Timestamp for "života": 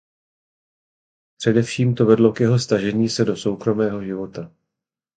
4.03-4.51